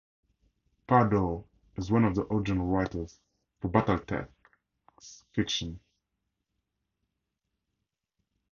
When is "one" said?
1.91-2.05